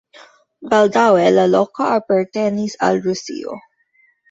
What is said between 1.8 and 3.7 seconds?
apartenis al Rusio.